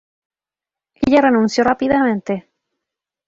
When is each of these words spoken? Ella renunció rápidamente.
Ella 0.95 1.21
renunció 1.21 1.63
rápidamente. 1.63 2.47